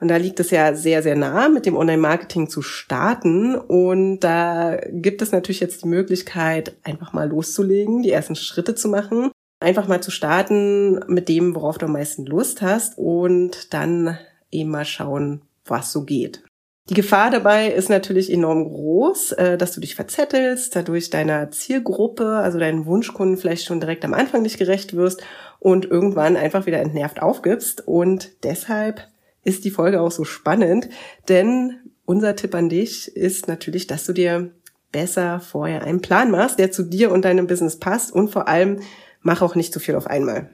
Und 0.00 0.06
da 0.06 0.16
liegt 0.16 0.38
es 0.38 0.52
ja 0.52 0.74
sehr, 0.74 1.02
sehr 1.02 1.16
nah, 1.16 1.48
mit 1.48 1.66
dem 1.66 1.76
Online-Marketing 1.76 2.48
zu 2.48 2.62
starten. 2.62 3.56
Und 3.56 4.20
da 4.20 4.78
gibt 4.92 5.20
es 5.20 5.32
natürlich 5.32 5.58
jetzt 5.58 5.82
die 5.82 5.88
Möglichkeit, 5.88 6.76
einfach 6.84 7.12
mal 7.12 7.28
loszulegen, 7.28 8.02
die 8.02 8.12
ersten 8.12 8.36
Schritte 8.36 8.76
zu 8.76 8.88
machen 8.88 9.32
einfach 9.60 9.88
mal 9.88 10.02
zu 10.02 10.10
starten 10.10 11.00
mit 11.08 11.28
dem, 11.28 11.54
worauf 11.54 11.78
du 11.78 11.86
am 11.86 11.92
meisten 11.92 12.26
Lust 12.26 12.62
hast 12.62 12.96
und 12.96 13.72
dann 13.74 14.18
eben 14.50 14.70
mal 14.70 14.84
schauen, 14.84 15.42
was 15.64 15.92
so 15.92 16.04
geht. 16.04 16.42
Die 16.88 16.94
Gefahr 16.94 17.30
dabei 17.30 17.68
ist 17.68 17.90
natürlich 17.90 18.32
enorm 18.32 18.64
groß, 18.64 19.32
äh, 19.32 19.58
dass 19.58 19.72
du 19.72 19.80
dich 19.80 19.94
verzettelst, 19.94 20.74
dadurch 20.74 21.10
deiner 21.10 21.50
Zielgruppe, 21.50 22.38
also 22.38 22.58
deinen 22.58 22.86
Wunschkunden 22.86 23.36
vielleicht 23.36 23.66
schon 23.66 23.80
direkt 23.80 24.06
am 24.06 24.14
Anfang 24.14 24.40
nicht 24.40 24.58
gerecht 24.58 24.96
wirst 24.96 25.22
und 25.58 25.84
irgendwann 25.84 26.36
einfach 26.36 26.64
wieder 26.64 26.80
entnervt 26.80 27.20
aufgibst. 27.20 27.86
Und 27.86 28.42
deshalb 28.42 29.06
ist 29.44 29.66
die 29.66 29.70
Folge 29.70 30.00
auch 30.00 30.10
so 30.10 30.24
spannend, 30.24 30.88
denn 31.28 31.76
unser 32.06 32.36
Tipp 32.36 32.54
an 32.54 32.70
dich 32.70 33.14
ist 33.14 33.48
natürlich, 33.48 33.86
dass 33.86 34.06
du 34.06 34.14
dir 34.14 34.50
besser 34.90 35.40
vorher 35.40 35.82
einen 35.82 36.00
Plan 36.00 36.30
machst, 36.30 36.58
der 36.58 36.72
zu 36.72 36.84
dir 36.84 37.12
und 37.12 37.26
deinem 37.26 37.46
Business 37.46 37.78
passt 37.78 38.12
und 38.12 38.30
vor 38.30 38.48
allem 38.48 38.80
mach 39.20 39.42
auch 39.42 39.54
nicht 39.54 39.72
zu 39.72 39.80
viel 39.80 39.94
auf 39.94 40.06
einmal. 40.06 40.50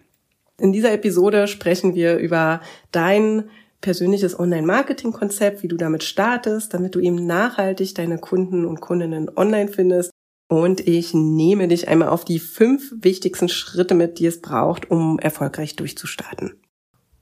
In 0.59 0.73
dieser 0.73 0.93
Episode 0.93 1.49
sprechen 1.49 1.95
wir 1.95 2.17
über 2.17 2.61
dein 2.93 3.51
persönliches 3.81 4.39
Online-Marketing-Konzept, 4.39 5.63
wie 5.63 5.69
du 5.69 5.77
damit 5.77 6.05
startest, 6.05 6.73
damit 6.73 6.95
du 6.95 7.01
eben 7.01 7.27
nachhaltig 7.27 7.95
deine 7.95 8.19
Kunden 8.19 8.65
und 8.65 8.81
Kundinnen 8.81 9.31
online 9.37 9.69
findest. 9.69 10.11
Und 10.49 10.87
ich 10.87 11.13
nehme 11.13 11.69
dich 11.69 11.89
einmal 11.89 12.09
auf 12.09 12.25
die 12.25 12.39
fünf 12.39 12.95
wichtigsten 13.01 13.49
Schritte 13.49 13.95
mit, 13.95 14.19
die 14.19 14.27
es 14.27 14.41
braucht, 14.41 14.91
um 14.91 15.19
erfolgreich 15.19 15.77
durchzustarten. 15.77 16.55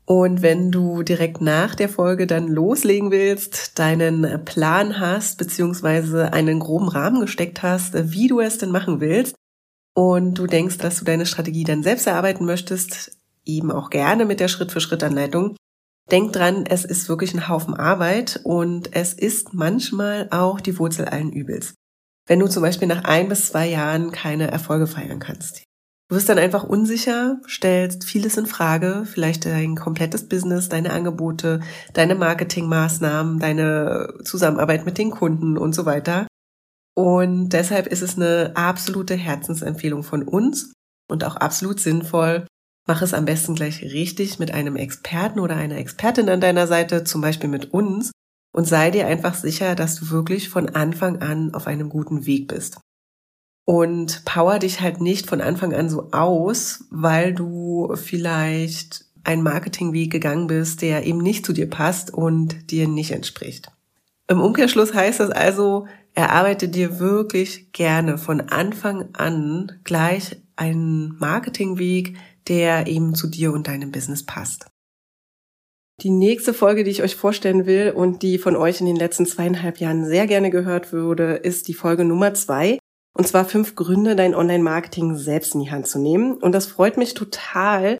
Und 0.04 0.42
wenn 0.42 0.70
du 0.70 1.02
direkt 1.02 1.40
nach 1.40 1.75
der 1.75 1.88
Folge 1.88 2.26
dann 2.26 2.49
loslegen 2.49 3.11
willst, 3.11 3.78
deinen 3.78 4.44
Plan 4.44 4.99
hast, 4.99 5.38
beziehungsweise 5.38 6.32
einen 6.32 6.58
groben 6.58 6.88
Rahmen 6.88 7.20
gesteckt 7.20 7.62
hast, 7.62 8.12
wie 8.12 8.28
du 8.28 8.40
es 8.40 8.58
denn 8.58 8.70
machen 8.70 9.00
willst, 9.00 9.34
und 9.94 10.34
du 10.34 10.46
denkst, 10.46 10.78
dass 10.78 10.99
du 10.99 11.04
deine 11.04 11.26
Strategie 11.26 11.64
dann 11.64 11.82
selbst 11.82 12.06
erarbeiten 12.06 12.44
möchtest, 12.44 13.16
eben 13.44 13.70
auch 13.70 13.90
gerne 13.90 14.25
mit 14.25 14.40
der 14.40 14.49
Schritt-für-Schritt-Anleitung, 14.49 15.56
Denk 16.11 16.32
dran, 16.32 16.66
es 16.66 16.84
ist 16.84 17.08
wirklich 17.08 17.32
ein 17.32 17.49
Haufen 17.49 17.75
Arbeit 17.75 18.40
und 18.44 18.94
es 18.94 19.14
ist 19.14 19.54
manchmal 19.54 20.28
auch 20.30 20.61
die 20.61 20.78
Wurzel 20.78 21.06
allen 21.06 21.32
Übels. 21.32 21.75
Wenn 22.26 22.38
du 22.38 22.49
zum 22.49 22.62
Beispiel 22.62 22.88
nach 22.88 23.04
ein 23.04 23.28
bis 23.28 23.49
zwei 23.49 23.66
Jahren 23.68 24.12
keine 24.12 24.50
Erfolge 24.50 24.87
feiern 24.87 25.20
kannst. 25.20 25.64
Du 26.08 26.16
wirst 26.16 26.28
dann 26.28 26.38
einfach 26.38 26.64
unsicher, 26.64 27.40
stellst 27.49 28.04
vieles 28.04 28.37
in 28.37 28.44
Frage, 28.44 29.04
vielleicht 29.06 29.46
dein 29.46 29.76
komplettes 29.76 30.28
Business, 30.28 30.68
deine 30.68 30.92
Angebote, 30.92 31.61
deine 31.94 32.14
Marketingmaßnahmen, 32.14 33.38
deine 33.38 34.12
Zusammenarbeit 34.22 34.84
mit 34.84 34.99
den 34.99 35.11
Kunden 35.11 35.56
und 35.56 35.75
so 35.75 35.87
weiter. 35.87 36.26
Und 36.94 37.50
deshalb 37.50 37.87
ist 37.87 38.02
es 38.02 38.16
eine 38.16 38.52
absolute 38.54 39.14
Herzensempfehlung 39.14 40.02
von 40.02 40.22
uns 40.22 40.72
und 41.08 41.25
auch 41.25 41.37
absolut 41.37 41.80
sinnvoll, 41.80 42.46
Mach 42.87 43.00
es 43.00 43.14
am 43.14 43.25
besten 43.25 43.54
gleich 43.54 43.82
richtig 43.82 44.38
mit 44.38 44.52
einem 44.52 44.76
Experten 44.76 45.38
oder 45.38 45.56
einer 45.56 45.76
Expertin 45.76 46.28
an 46.28 46.40
deiner 46.40 46.66
Seite, 46.66 47.04
zum 47.04 47.20
Beispiel 47.20 47.49
mit 47.49 47.72
uns, 47.72 48.11
und 48.54 48.66
sei 48.66 48.90
dir 48.90 49.06
einfach 49.06 49.34
sicher, 49.34 49.75
dass 49.75 49.94
du 49.94 50.11
wirklich 50.11 50.49
von 50.49 50.68
Anfang 50.68 51.22
an 51.22 51.54
auf 51.54 51.66
einem 51.66 51.88
guten 51.88 52.26
Weg 52.26 52.49
bist. 52.49 52.78
Und 53.64 54.25
power 54.25 54.58
dich 54.58 54.80
halt 54.80 55.00
nicht 55.00 55.28
von 55.28 55.40
Anfang 55.40 55.72
an 55.72 55.88
so 55.88 56.11
aus, 56.11 56.84
weil 56.90 57.32
du 57.32 57.94
vielleicht 57.94 59.06
einen 59.22 59.44
Marketingweg 59.44 60.11
gegangen 60.11 60.49
bist, 60.49 60.82
der 60.82 61.06
eben 61.06 61.18
nicht 61.18 61.46
zu 61.46 61.52
dir 61.52 61.70
passt 61.70 62.12
und 62.12 62.72
dir 62.72 62.88
nicht 62.88 63.12
entspricht. 63.12 63.70
Im 64.26 64.40
Umkehrschluss 64.40 64.92
heißt 64.92 65.20
das 65.20 65.30
also, 65.30 65.87
erarbeite 66.14 66.69
dir 66.69 66.99
wirklich 66.99 67.73
gerne 67.73 68.19
von 68.19 68.40
Anfang 68.40 69.14
an 69.14 69.81
gleich 69.85 70.37
einen 70.57 71.16
Marketingweg, 71.19 72.16
der 72.49 72.87
eben 72.87 73.14
zu 73.14 73.28
dir 73.28 73.52
und 73.52 73.69
deinem 73.69 73.92
Business 73.92 74.25
passt. 74.25 74.66
Die 76.02 76.11
nächste 76.11 76.52
Folge, 76.52 76.85
die 76.85 76.90
ich 76.90 77.02
euch 77.02 77.14
vorstellen 77.14 77.66
will 77.66 77.92
und 77.95 78.23
die 78.23 78.38
von 78.38 78.57
euch 78.57 78.81
in 78.81 78.87
den 78.87 78.97
letzten 78.97 79.26
zweieinhalb 79.26 79.78
Jahren 79.78 80.04
sehr 80.04 80.26
gerne 80.26 80.50
gehört 80.50 80.92
würde, 80.92 81.35
ist 81.35 81.69
die 81.69 81.75
Folge 81.75 82.04
Nummer 82.04 82.35
zwei. 82.35 82.78
Und 83.14 83.28
zwar 83.28 83.45
fünf 83.45 83.76
Gründe, 83.76 84.16
dein 84.16 84.35
Online-Marketing 84.35 85.16
selbst 85.16 85.54
in 85.54 85.61
die 85.61 85.71
Hand 85.71 85.87
zu 85.87 85.99
nehmen. 85.99 86.38
Und 86.38 86.52
das 86.52 86.66
freut 86.66 86.97
mich 86.97 87.14
total, 87.14 87.99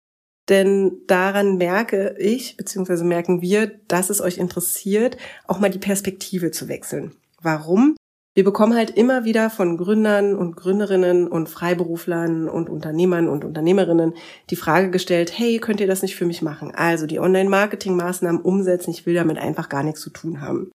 denn 0.49 1.03
daran 1.07 1.59
merke 1.59 2.17
ich, 2.19 2.57
beziehungsweise 2.57 3.05
merken 3.05 3.43
wir, 3.43 3.67
dass 3.89 4.11
es 4.11 4.21
euch 4.21 4.39
interessiert, 4.39 5.17
auch 5.47 5.61
mal 5.61 5.71
die 5.71 5.79
Perspektive 5.79 6.51
zu 6.51 6.69
wechseln. 6.69 7.15
Warum? 7.41 7.95
Wir 8.35 8.45
bekommen 8.45 8.75
halt 8.75 8.91
immer 8.91 9.25
wieder 9.25 9.51
von 9.51 9.77
Gründern 9.77 10.35
und 10.35 10.57
Gründerinnen 10.57 11.29
und 11.29 11.51
Freiberuflern 11.51 12.49
und 12.49 12.71
Unternehmern 12.71 13.29
und 13.29 13.45
Unternehmerinnen 13.45 14.15
die 14.49 14.57
Frage 14.57 14.91
gestellt, 14.91 15.37
hey, 15.37 15.59
könnt 15.59 15.81
ihr 15.81 15.87
das 15.87 16.01
nicht 16.01 16.17
für 16.17 16.25
mich 16.25 16.41
machen? 16.41 16.75
Also 16.75 17.07
die 17.07 17.21
Online-Marketing-Maßnahmen 17.21 18.41
umsetzen, 18.41 18.91
ich 18.91 19.05
will 19.05 19.15
damit 19.15 19.37
einfach 19.37 19.69
gar 19.69 19.83
nichts 19.83 20.01
zu 20.01 20.11
tun 20.11 20.41
haben. 20.41 20.71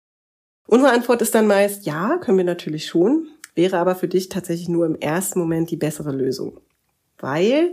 Unsere 0.66 0.92
Antwort 0.92 1.22
ist 1.22 1.34
dann 1.34 1.46
meist, 1.46 1.86
ja, 1.86 2.18
können 2.18 2.38
wir 2.38 2.44
natürlich 2.44 2.86
schon, 2.86 3.28
wäre 3.54 3.78
aber 3.78 3.94
für 3.94 4.08
dich 4.08 4.28
tatsächlich 4.28 4.68
nur 4.68 4.86
im 4.86 4.96
ersten 4.96 5.38
Moment 5.38 5.70
die 5.70 5.76
bessere 5.76 6.10
Lösung. 6.10 6.58
Weil 7.18 7.72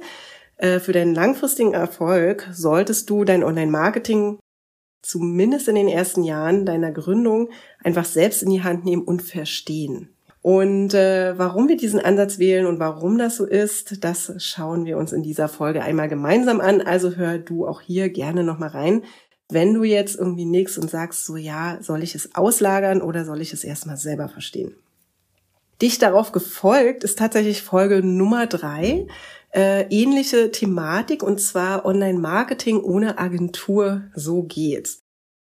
äh, 0.57 0.79
für 0.79 0.91
deinen 0.91 1.15
langfristigen 1.15 1.73
Erfolg 1.73 2.47
solltest 2.51 3.09
du 3.09 3.23
dein 3.23 3.43
Online-Marketing 3.43 4.37
zumindest 5.01 5.67
in 5.67 5.75
den 5.75 5.87
ersten 5.87 6.23
Jahren 6.23 6.65
deiner 6.65 6.91
Gründung 6.91 7.49
einfach 7.83 8.05
selbst 8.05 8.43
in 8.43 8.49
die 8.49 8.63
Hand 8.63 8.85
nehmen 8.85 9.03
und 9.03 9.21
verstehen. 9.21 10.09
Und 10.41 10.95
äh, 10.95 11.37
warum 11.37 11.67
wir 11.67 11.77
diesen 11.77 11.99
Ansatz 11.99 12.39
wählen 12.39 12.65
und 12.65 12.79
warum 12.79 13.17
das 13.17 13.35
so 13.35 13.45
ist, 13.45 14.03
das 14.03 14.33
schauen 14.37 14.85
wir 14.85 14.97
uns 14.97 15.13
in 15.13 15.21
dieser 15.21 15.47
Folge 15.47 15.83
einmal 15.83 16.09
gemeinsam 16.09 16.61
an. 16.61 16.81
Also 16.81 17.15
hör 17.15 17.37
du 17.37 17.67
auch 17.67 17.81
hier 17.81 18.09
gerne 18.09 18.43
nochmal 18.43 18.69
rein. 18.69 19.03
Wenn 19.49 19.73
du 19.73 19.83
jetzt 19.83 20.17
irgendwie 20.17 20.45
nix 20.45 20.77
und 20.77 20.89
sagst 20.89 21.25
so, 21.25 21.35
ja, 21.35 21.77
soll 21.81 22.01
ich 22.01 22.15
es 22.15 22.33
auslagern 22.35 23.01
oder 23.01 23.23
soll 23.25 23.41
ich 23.41 23.53
es 23.53 23.63
erstmal 23.63 23.97
selber 23.97 24.29
verstehen? 24.29 24.73
Dich 25.81 25.99
darauf 25.99 26.31
gefolgt 26.31 27.03
ist 27.03 27.19
tatsächlich 27.19 27.61
Folge 27.61 28.01
Nummer 28.03 28.47
drei 28.47 29.07
äh, 29.53 29.83
ähnliche 29.89 30.51
Thematik 30.51 31.23
und 31.23 31.39
zwar 31.39 31.85
Online-Marketing 31.85 32.79
ohne 32.79 33.17
Agentur, 33.17 34.03
so 34.15 34.43
geht's. 34.43 35.01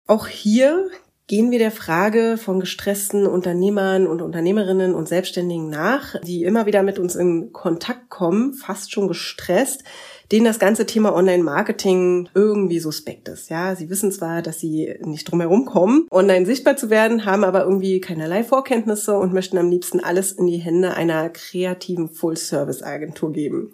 Auch 0.07 0.27
hier 0.27 0.91
gehen 1.27 1.51
wir 1.51 1.59
der 1.59 1.71
Frage 1.71 2.37
von 2.37 2.61
gestressten 2.61 3.27
Unternehmern 3.27 4.07
und 4.07 4.21
Unternehmerinnen 4.21 4.95
und 4.95 5.09
Selbstständigen 5.09 5.71
nach, 5.71 6.17
die 6.23 6.43
immer 6.43 6.67
wieder 6.67 6.83
mit 6.83 6.99
uns 6.99 7.15
in 7.15 7.53
Kontakt 7.53 8.11
kommen, 8.11 8.53
fast 8.53 8.93
schon 8.93 9.09
gestresst, 9.09 9.85
denen 10.31 10.45
das 10.45 10.59
ganze 10.59 10.85
Thema 10.85 11.15
Online-Marketing 11.15 12.29
irgendwie 12.35 12.79
suspekt 12.79 13.29
ist. 13.29 13.49
Ja, 13.49 13.75
sie 13.75 13.89
wissen 13.89 14.13
zwar, 14.13 14.43
dass 14.43 14.61
sie 14.61 14.95
nicht 15.01 15.31
drumherum 15.31 15.65
kommen, 15.65 16.07
online 16.11 16.45
sichtbar 16.45 16.77
zu 16.77 16.91
werden, 16.91 17.25
haben 17.25 17.45
aber 17.45 17.65
irgendwie 17.65 18.01
keinerlei 18.01 18.45
Vorkenntnisse 18.45 19.17
und 19.17 19.33
möchten 19.33 19.57
am 19.57 19.71
liebsten 19.71 20.01
alles 20.01 20.33
in 20.33 20.47
die 20.47 20.59
Hände 20.59 20.93
einer 20.93 21.31
kreativen 21.31 22.11
Full-Service-Agentur 22.11 23.33
geben. 23.33 23.73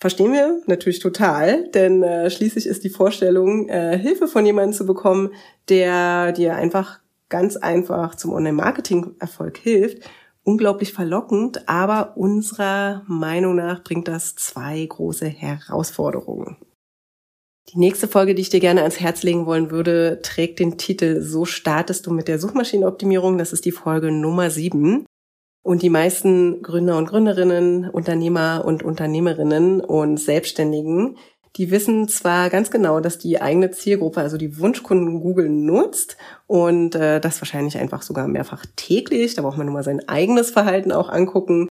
Verstehen 0.00 0.32
wir 0.32 0.62
natürlich 0.66 0.98
total, 0.98 1.68
denn 1.70 2.02
äh, 2.02 2.30
schließlich 2.30 2.66
ist 2.66 2.84
die 2.84 2.90
Vorstellung, 2.90 3.68
äh, 3.68 3.98
Hilfe 3.98 4.28
von 4.28 4.46
jemandem 4.46 4.72
zu 4.72 4.86
bekommen, 4.86 5.34
der 5.68 6.32
dir 6.32 6.56
einfach 6.56 7.00
ganz 7.28 7.56
einfach 7.56 8.14
zum 8.14 8.32
Online-Marketing-Erfolg 8.32 9.58
hilft, 9.58 10.08
unglaublich 10.42 10.94
verlockend, 10.94 11.68
aber 11.68 12.16
unserer 12.16 13.04
Meinung 13.06 13.56
nach 13.56 13.84
bringt 13.84 14.08
das 14.08 14.34
zwei 14.36 14.84
große 14.86 15.26
Herausforderungen. 15.26 16.56
Die 17.68 17.78
nächste 17.78 18.08
Folge, 18.08 18.34
die 18.34 18.42
ich 18.42 18.48
dir 18.48 18.58
gerne 18.58 18.80
ans 18.80 19.00
Herz 19.00 19.22
legen 19.22 19.44
wollen 19.44 19.70
würde, 19.70 20.20
trägt 20.22 20.60
den 20.60 20.78
Titel 20.78 21.20
So 21.20 21.44
startest 21.44 22.06
du 22.06 22.10
mit 22.10 22.26
der 22.26 22.38
Suchmaschinenoptimierung. 22.38 23.36
Das 23.36 23.52
ist 23.52 23.66
die 23.66 23.70
Folge 23.70 24.10
Nummer 24.10 24.50
sieben. 24.50 25.04
Und 25.62 25.82
die 25.82 25.90
meisten 25.90 26.62
Gründer 26.62 26.96
und 26.96 27.06
Gründerinnen, 27.06 27.90
Unternehmer 27.90 28.64
und 28.64 28.82
Unternehmerinnen 28.82 29.80
und 29.80 30.16
Selbstständigen, 30.16 31.18
die 31.56 31.70
wissen 31.70 32.08
zwar 32.08 32.48
ganz 32.48 32.70
genau, 32.70 33.00
dass 33.00 33.18
die 33.18 33.40
eigene 33.40 33.70
Zielgruppe, 33.70 34.20
also 34.20 34.36
die 34.36 34.58
Wunschkunden 34.58 35.20
Google 35.20 35.48
nutzt 35.48 36.16
und 36.46 36.94
äh, 36.94 37.20
das 37.20 37.40
wahrscheinlich 37.40 37.76
einfach 37.76 38.02
sogar 38.02 38.28
mehrfach 38.28 38.64
täglich, 38.76 39.34
da 39.34 39.42
braucht 39.42 39.58
man 39.58 39.66
nur 39.66 39.74
mal 39.74 39.82
sein 39.82 40.08
eigenes 40.08 40.50
Verhalten 40.50 40.92
auch 40.92 41.08
angucken. 41.08 41.68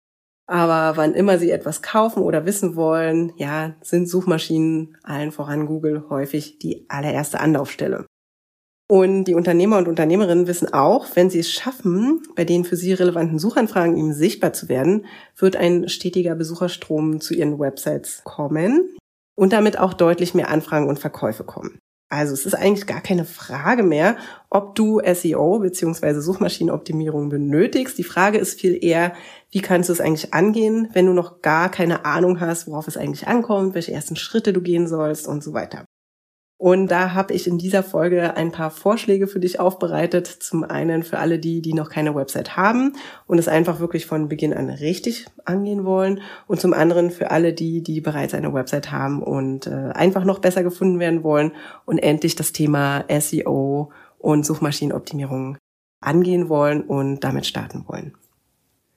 Aber 0.46 0.96
wann 0.98 1.14
immer 1.14 1.38
sie 1.38 1.50
etwas 1.50 1.82
kaufen 1.82 2.22
oder 2.22 2.44
wissen 2.44 2.76
wollen, 2.76 3.32
ja, 3.36 3.74
sind 3.80 4.08
Suchmaschinen, 4.08 4.98
allen 5.02 5.32
voran 5.32 5.66
Google, 5.66 6.04
häufig 6.10 6.58
die 6.58 6.84
allererste 6.88 7.40
Anlaufstelle. 7.40 8.04
Und 8.92 9.24
die 9.24 9.34
Unternehmer 9.34 9.78
und 9.78 9.88
Unternehmerinnen 9.88 10.46
wissen 10.46 10.74
auch, 10.74 11.06
wenn 11.14 11.30
sie 11.30 11.38
es 11.38 11.50
schaffen, 11.50 12.20
bei 12.36 12.44
den 12.44 12.62
für 12.62 12.76
sie 12.76 12.92
relevanten 12.92 13.38
Suchanfragen 13.38 13.96
eben 13.96 14.12
sichtbar 14.12 14.52
zu 14.52 14.68
werden, 14.68 15.06
wird 15.34 15.56
ein 15.56 15.88
stetiger 15.88 16.34
Besucherstrom 16.34 17.18
zu 17.18 17.32
ihren 17.32 17.58
Websites 17.58 18.20
kommen 18.24 18.94
und 19.34 19.54
damit 19.54 19.78
auch 19.78 19.94
deutlich 19.94 20.34
mehr 20.34 20.50
Anfragen 20.50 20.90
und 20.90 20.98
Verkäufe 20.98 21.42
kommen. 21.42 21.78
Also 22.10 22.34
es 22.34 22.44
ist 22.44 22.52
eigentlich 22.52 22.86
gar 22.86 23.00
keine 23.00 23.24
Frage 23.24 23.82
mehr, 23.82 24.18
ob 24.50 24.74
du 24.74 25.00
SEO 25.00 25.60
bzw. 25.60 26.20
Suchmaschinenoptimierung 26.20 27.30
benötigst. 27.30 27.96
Die 27.96 28.04
Frage 28.04 28.36
ist 28.36 28.60
viel 28.60 28.76
eher, 28.84 29.14
wie 29.50 29.62
kannst 29.62 29.88
du 29.88 29.94
es 29.94 30.02
eigentlich 30.02 30.34
angehen, 30.34 30.90
wenn 30.92 31.06
du 31.06 31.14
noch 31.14 31.40
gar 31.40 31.70
keine 31.70 32.04
Ahnung 32.04 32.40
hast, 32.40 32.66
worauf 32.66 32.88
es 32.88 32.98
eigentlich 32.98 33.26
ankommt, 33.26 33.74
welche 33.74 33.92
ersten 33.92 34.16
Schritte 34.16 34.52
du 34.52 34.60
gehen 34.60 34.86
sollst 34.86 35.26
und 35.26 35.42
so 35.42 35.54
weiter. 35.54 35.86
Und 36.62 36.92
da 36.92 37.12
habe 37.12 37.34
ich 37.34 37.48
in 37.48 37.58
dieser 37.58 37.82
Folge 37.82 38.36
ein 38.36 38.52
paar 38.52 38.70
Vorschläge 38.70 39.26
für 39.26 39.40
dich 39.40 39.58
aufbereitet. 39.58 40.28
Zum 40.28 40.62
einen 40.62 41.02
für 41.02 41.18
alle 41.18 41.40
die, 41.40 41.60
die 41.60 41.74
noch 41.74 41.90
keine 41.90 42.14
Website 42.14 42.56
haben 42.56 42.92
und 43.26 43.38
es 43.38 43.48
einfach 43.48 43.80
wirklich 43.80 44.06
von 44.06 44.28
Beginn 44.28 44.54
an 44.54 44.70
richtig 44.70 45.26
angehen 45.44 45.84
wollen. 45.84 46.20
Und 46.46 46.60
zum 46.60 46.72
anderen 46.72 47.10
für 47.10 47.32
alle 47.32 47.52
die, 47.52 47.82
die 47.82 48.00
bereits 48.00 48.32
eine 48.32 48.54
Website 48.54 48.92
haben 48.92 49.24
und 49.24 49.66
äh, 49.66 49.90
einfach 49.92 50.24
noch 50.24 50.38
besser 50.38 50.62
gefunden 50.62 51.00
werden 51.00 51.24
wollen 51.24 51.50
und 51.84 51.98
endlich 51.98 52.36
das 52.36 52.52
Thema 52.52 53.06
SEO 53.08 53.90
und 54.18 54.46
Suchmaschinenoptimierung 54.46 55.58
angehen 56.00 56.48
wollen 56.48 56.82
und 56.82 57.24
damit 57.24 57.44
starten 57.44 57.86
wollen. 57.88 58.14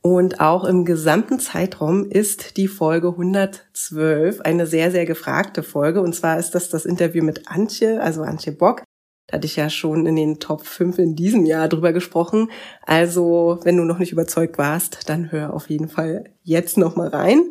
Und 0.06 0.40
auch 0.40 0.66
im 0.66 0.86
gesamten 0.86 1.40
Zeitraum 1.40 2.08
ist 2.08 2.58
die 2.58 2.68
Folge 2.68 3.08
112 3.08 4.42
eine 4.42 4.68
sehr, 4.68 4.92
sehr 4.92 5.08
gefragte 5.08 5.64
Folge. 5.64 6.00
Und 6.02 6.14
zwar 6.14 6.38
ist 6.38 6.52
das 6.52 6.70
das 6.70 6.86
Interview 6.86 7.24
mit 7.24 7.48
Antje, 7.48 8.00
also 8.00 8.22
Antje 8.22 8.52
Bock. 8.52 8.84
Da 9.26 9.38
hatte 9.38 9.48
ich 9.48 9.56
ja 9.56 9.68
schon 9.68 10.06
in 10.06 10.16
den 10.16 10.40
Top 10.40 10.64
5 10.64 11.00
in 11.00 11.16
diesem 11.16 11.48
Jahr 11.48 11.68
drüber 11.70 11.92
gesprochen. 11.92 12.52
Also, 12.84 13.60
wenn 13.64 13.78
du 13.78 13.84
noch 13.84 13.98
nicht 13.98 14.12
überzeugt 14.12 14.60
warst, 14.60 15.10
dann 15.10 15.32
hör 15.32 15.56
auf 15.56 15.72
jeden 15.72 15.90
Fall 15.90 16.26
jetzt 16.44 16.78
nochmal 16.78 17.08
rein. 17.08 17.50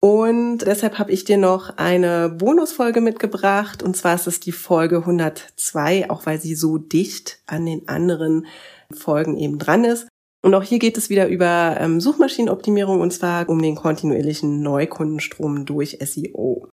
Und 0.00 0.58
deshalb 0.58 0.96
habe 1.00 1.10
ich 1.10 1.24
dir 1.24 1.38
noch 1.38 1.76
eine 1.76 2.28
Bonusfolge 2.28 3.00
mitgebracht. 3.00 3.82
Und 3.82 3.96
zwar 3.96 4.14
ist 4.14 4.28
es 4.28 4.38
die 4.38 4.52
Folge 4.52 4.98
102, 4.98 6.08
auch 6.08 6.24
weil 6.24 6.40
sie 6.40 6.54
so 6.54 6.78
dicht 6.78 7.40
an 7.46 7.66
den 7.66 7.88
anderen 7.88 8.46
Folgen 8.92 9.36
eben 9.36 9.58
dran 9.58 9.82
ist. 9.82 10.06
Und 10.42 10.54
auch 10.54 10.62
hier 10.62 10.78
geht 10.78 10.96
es 10.96 11.10
wieder 11.10 11.28
über 11.28 11.76
ähm, 11.78 12.00
Suchmaschinenoptimierung 12.00 13.00
und 13.00 13.12
zwar 13.12 13.48
um 13.48 13.60
den 13.60 13.74
kontinuierlichen 13.74 14.62
Neukundenstrom 14.62 15.66
durch 15.66 15.98
SEO. 16.00 16.68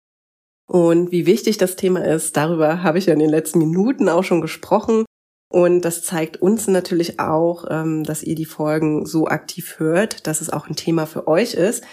Und 0.66 1.12
wie 1.12 1.26
wichtig 1.26 1.58
das 1.58 1.76
Thema 1.76 2.04
ist, 2.04 2.36
darüber 2.36 2.82
habe 2.82 2.98
ich 2.98 3.06
ja 3.06 3.12
in 3.12 3.18
den 3.18 3.30
letzten 3.30 3.58
Minuten 3.58 4.08
auch 4.08 4.24
schon 4.24 4.40
gesprochen. 4.40 5.04
Und 5.48 5.82
das 5.82 6.02
zeigt 6.02 6.40
uns 6.40 6.66
natürlich 6.66 7.20
auch, 7.20 7.66
ähm, 7.70 8.04
dass 8.04 8.22
ihr 8.22 8.34
die 8.34 8.46
Folgen 8.46 9.04
so 9.04 9.26
aktiv 9.26 9.78
hört, 9.78 10.26
dass 10.26 10.40
es 10.40 10.50
auch 10.50 10.66
ein 10.66 10.76
Thema 10.76 11.06
für 11.06 11.28
euch 11.28 11.54
ist. 11.54 11.84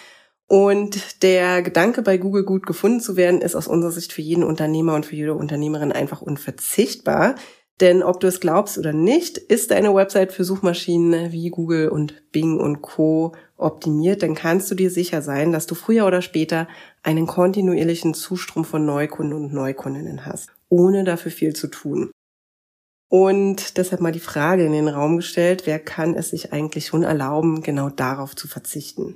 Und 0.47 1.21
der 1.21 1.61
Gedanke, 1.61 2.01
bei 2.01 2.17
Google 2.17 2.43
gut 2.43 2.65
gefunden 2.65 3.01
zu 3.01 3.15
werden, 3.17 3.41
ist 3.41 3.55
aus 3.55 3.67
unserer 3.67 3.91
Sicht 3.91 4.13
für 4.13 4.21
jeden 4.21 4.43
Unternehmer 4.43 4.95
und 4.95 5.05
für 5.05 5.15
jede 5.15 5.35
Unternehmerin 5.35 5.91
einfach 5.91 6.21
unverzichtbar. 6.21 7.35
Denn 7.79 8.03
ob 8.03 8.19
du 8.19 8.27
es 8.27 8.41
glaubst 8.41 8.77
oder 8.77 8.91
nicht, 8.91 9.37
ist 9.37 9.71
deine 9.71 9.95
Website 9.95 10.33
für 10.33 10.43
Suchmaschinen 10.43 11.31
wie 11.31 11.49
Google 11.49 11.89
und 11.89 12.31
Bing 12.31 12.59
und 12.59 12.81
Co 12.81 13.33
optimiert, 13.55 14.21
dann 14.21 14.35
kannst 14.35 14.69
du 14.69 14.75
dir 14.75 14.91
sicher 14.91 15.21
sein, 15.21 15.51
dass 15.51 15.65
du 15.65 15.75
früher 15.75 16.05
oder 16.05 16.21
später 16.21 16.67
einen 17.03 17.25
kontinuierlichen 17.25 18.13
Zustrom 18.13 18.65
von 18.65 18.85
Neukunden 18.85 19.33
und 19.33 19.53
Neukundinnen 19.53 20.25
hast, 20.25 20.51
ohne 20.67 21.05
dafür 21.05 21.31
viel 21.31 21.55
zu 21.55 21.67
tun. 21.67 22.11
Und 23.09 23.77
deshalb 23.77 24.01
mal 24.01 24.11
die 24.11 24.19
Frage 24.19 24.65
in 24.65 24.71
den 24.71 24.87
Raum 24.87 25.17
gestellt, 25.17 25.63
wer 25.65 25.79
kann 25.79 26.15
es 26.15 26.29
sich 26.29 26.53
eigentlich 26.53 26.87
schon 26.87 27.03
erlauben, 27.03 27.61
genau 27.61 27.89
darauf 27.89 28.35
zu 28.35 28.47
verzichten? 28.47 29.15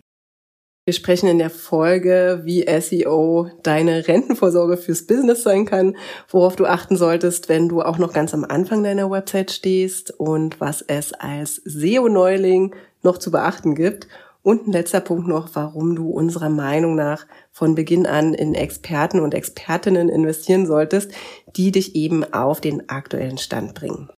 Wir 0.85 0.93
sprechen 0.93 1.29
in 1.29 1.37
der 1.37 1.49
Folge, 1.49 2.41
wie 2.43 2.65
SEO 2.81 3.49
deine 3.63 4.05
Rentenvorsorge 4.05 4.75
fürs 4.75 5.07
Business 5.07 5.41
sein 5.43 5.65
kann, 5.65 5.95
worauf 6.27 6.57
du 6.57 6.65
achten 6.65 6.97
solltest, 6.97 7.47
wenn 7.47 7.69
du 7.69 7.81
auch 7.81 7.97
noch 7.97 8.11
ganz 8.11 8.33
am 8.33 8.43
Anfang 8.43 8.83
deiner 8.83 9.09
Website 9.09 9.51
stehst 9.51 10.11
und 10.11 10.59
was 10.59 10.81
es 10.81 11.13
als 11.13 11.61
SEO-Neuling 11.63 12.75
noch 13.01 13.17
zu 13.17 13.31
beachten 13.31 13.75
gibt. 13.75 14.09
Und 14.41 14.67
ein 14.67 14.73
letzter 14.73 14.99
Punkt 14.99 15.25
noch, 15.25 15.51
warum 15.53 15.95
du 15.95 16.09
unserer 16.09 16.49
Meinung 16.49 16.95
nach 16.95 17.27
von 17.53 17.75
Beginn 17.75 18.05
an 18.05 18.33
in 18.33 18.53
Experten 18.53 19.21
und 19.21 19.33
Expertinnen 19.33 20.09
investieren 20.09 20.65
solltest, 20.65 21.13
die 21.55 21.71
dich 21.71 21.95
eben 21.95 22.25
auf 22.33 22.59
den 22.59 22.89
aktuellen 22.89 23.37
Stand 23.37 23.73
bringen. 23.73 24.09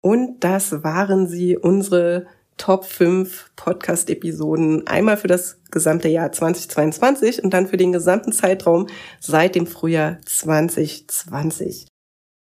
Und 0.00 0.42
das 0.42 0.82
waren 0.82 1.28
sie, 1.28 1.58
unsere 1.58 2.28
Top 2.60 2.84
5 2.84 3.52
Podcast-Episoden. 3.56 4.86
Einmal 4.86 5.16
für 5.16 5.28
das 5.28 5.62
gesamte 5.70 6.08
Jahr 6.08 6.30
2022 6.30 7.42
und 7.42 7.54
dann 7.54 7.66
für 7.66 7.78
den 7.78 7.90
gesamten 7.90 8.32
Zeitraum 8.32 8.86
seit 9.18 9.54
dem 9.54 9.66
Frühjahr 9.66 10.18
2020. 10.26 11.88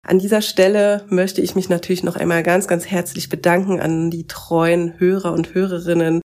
An 0.05 0.19
dieser 0.19 0.41
Stelle 0.41 1.05
möchte 1.07 1.39
ich 1.39 1.55
mich 1.55 1.69
natürlich 1.69 2.03
noch 2.03 2.17
einmal 2.17 2.43
ganz, 2.43 2.67
ganz 2.67 2.85
herzlich 2.85 3.29
bedanken 3.29 3.79
an 3.79 4.11
die 4.11 4.27
treuen 4.27 4.99
Hörer 4.99 5.31
und 5.31 5.53
Hörerinnen. 5.53 6.19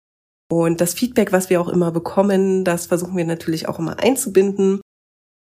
Und 0.50 0.80
das 0.80 0.94
Feedback, 0.94 1.30
was 1.30 1.48
wir 1.48 1.60
auch 1.60 1.68
immer 1.68 1.92
bekommen, 1.92 2.64
das 2.64 2.86
versuchen 2.86 3.16
wir 3.16 3.24
natürlich 3.24 3.68
auch 3.68 3.78
immer 3.78 4.00
einzubinden. 4.00 4.80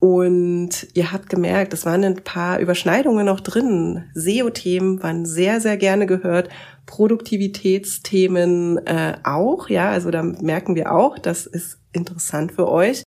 Und 0.02 0.88
ihr 0.94 1.12
habt 1.12 1.30
gemerkt, 1.30 1.74
es 1.74 1.86
waren 1.86 2.06
ein 2.06 2.24
paar 2.24 2.60
Überschneidungen 2.60 3.26
noch 3.26 3.42
drin. 3.42 4.06
SEO-Themen 4.14 5.04
waren 5.04 5.26
sehr, 5.26 5.60
sehr 5.60 5.76
gerne 5.76 6.06
gehört. 6.06 6.48
Produktivitätsthemen 6.90 8.86
äh, 8.86 9.18
auch, 9.24 9.70
ja, 9.70 9.92
also 9.92 10.10
da 10.12 10.24
merken 10.24 10.76
wir 10.76 10.92
auch, 10.92 11.20
das 11.20 11.46
ist 11.46 11.80
interessant 11.94 12.52
für 12.54 12.68
euch. 12.68 13.04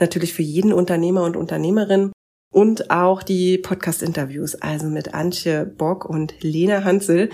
Natürlich 0.00 0.34
für 0.34 0.42
jeden 0.42 0.72
Unternehmer 0.72 1.24
und 1.24 1.36
Unternehmerin. 1.36 2.10
Und 2.52 2.90
auch 2.90 3.22
die 3.22 3.58
Podcast-Interviews, 3.58 4.56
also 4.56 4.88
mit 4.88 5.14
Antje 5.14 5.64
Bock 5.64 6.04
und 6.04 6.42
Lena 6.42 6.82
Hansel. 6.82 7.30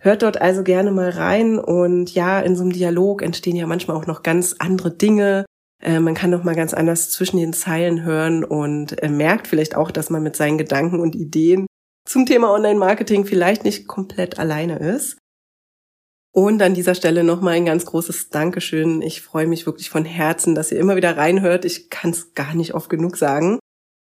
Hört 0.00 0.22
dort 0.22 0.40
also 0.40 0.62
gerne 0.62 0.90
mal 0.90 1.08
rein 1.08 1.58
und 1.58 2.14
ja, 2.14 2.40
in 2.40 2.54
so 2.54 2.62
einem 2.62 2.72
Dialog 2.72 3.22
entstehen 3.22 3.56
ja 3.56 3.66
manchmal 3.66 3.96
auch 3.96 4.06
noch 4.06 4.22
ganz 4.22 4.54
andere 4.58 4.90
Dinge, 4.90 5.46
äh, 5.82 6.00
man 6.00 6.14
kann 6.14 6.30
noch 6.30 6.44
mal 6.44 6.54
ganz 6.54 6.74
anders 6.74 7.10
zwischen 7.10 7.38
den 7.38 7.52
Zeilen 7.52 8.02
hören 8.04 8.44
und 8.44 9.02
äh, 9.02 9.08
merkt 9.08 9.46
vielleicht 9.46 9.76
auch, 9.76 9.90
dass 9.90 10.10
man 10.10 10.22
mit 10.22 10.36
seinen 10.36 10.58
Gedanken 10.58 11.00
und 11.00 11.14
Ideen 11.14 11.66
zum 12.06 12.26
Thema 12.26 12.52
Online-Marketing 12.52 13.24
vielleicht 13.24 13.64
nicht 13.64 13.86
komplett 13.86 14.38
alleine 14.38 14.78
ist. 14.78 15.18
Und 16.38 16.62
an 16.62 16.72
dieser 16.72 16.94
Stelle 16.94 17.24
nochmal 17.24 17.54
ein 17.54 17.64
ganz 17.64 17.84
großes 17.84 18.30
Dankeschön. 18.30 19.02
Ich 19.02 19.22
freue 19.22 19.48
mich 19.48 19.66
wirklich 19.66 19.90
von 19.90 20.04
Herzen, 20.04 20.54
dass 20.54 20.70
ihr 20.70 20.78
immer 20.78 20.94
wieder 20.94 21.16
reinhört. 21.16 21.64
Ich 21.64 21.90
kann 21.90 22.12
es 22.12 22.32
gar 22.34 22.54
nicht 22.54 22.74
oft 22.74 22.88
genug 22.88 23.16
sagen. 23.16 23.58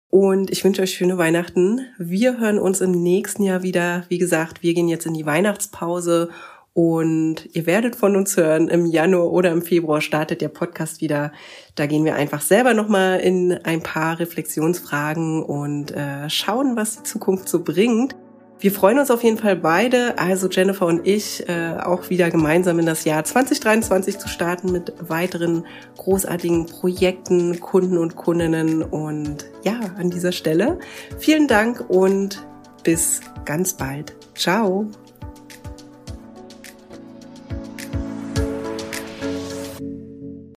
Und 0.08 0.52
ich 0.52 0.64
wünsche 0.64 0.84
euch 0.84 0.94
schöne 0.94 1.18
Weihnachten. 1.18 1.82
Wir 1.98 2.40
hören 2.40 2.60
uns 2.60 2.80
im 2.80 2.92
nächsten 2.92 3.42
Jahr 3.42 3.64
wieder. 3.64 4.06
Wie 4.10 4.20
gesagt, 4.20 4.62
wir 4.62 4.76
gehen 4.76 4.88
jetzt 4.88 5.08
in 5.08 5.16
die 5.16 5.26
Weihnachtspause 5.26 6.30
und 6.74 7.50
ihr 7.54 7.66
werdet 7.66 7.96
von 7.96 8.16
uns 8.16 8.38
hören, 8.38 8.68
im 8.68 8.86
Januar 8.86 9.32
oder 9.32 9.52
im 9.52 9.64
Februar 9.64 10.00
startet 10.00 10.42
der 10.42 10.50
Podcast 10.50 11.02
wieder. 11.02 11.32
Da 11.74 11.88
gehen 11.88 12.06
wir 12.06 12.14
einfach 12.14 12.42
selber 12.42 12.76
nochmal 12.76 13.20
in 13.20 13.54
ein 13.64 13.82
paar 13.82 14.20
Reflexionsfragen 14.20 15.42
und 15.42 15.90
äh, 15.90 16.30
schauen, 16.30 16.76
was 16.76 16.98
die 16.98 17.04
Zukunft 17.04 17.50
so 17.50 17.64
bringt. 17.64 18.16
Wir 18.62 18.72
freuen 18.72 19.00
uns 19.00 19.10
auf 19.10 19.24
jeden 19.24 19.40
Fall 19.40 19.56
beide, 19.56 20.20
also 20.20 20.48
Jennifer 20.48 20.86
und 20.86 21.08
ich, 21.08 21.50
äh, 21.50 21.78
auch 21.84 22.12
wieder 22.12 22.30
gemeinsam 22.30 22.78
in 22.78 22.86
das 22.86 23.06
Jahr 23.06 23.24
2023 23.24 24.20
zu 24.20 24.28
starten 24.28 24.72
mit 24.72 24.94
weiteren 25.00 25.66
großartigen 25.98 26.68
Projekten, 26.68 27.60
Kunden 27.60 27.98
und 27.98 28.16
Kundinnen. 28.16 28.84
Und 28.84 29.50
ja, 29.64 29.80
an 29.98 30.12
dieser 30.12 30.32
Stelle 30.32 30.78
vielen 31.18 31.48
Dank 31.48 31.84
und 31.90 32.46
bis 32.84 33.22
ganz 33.46 33.74
bald. 33.74 34.14
Ciao. 34.36 34.86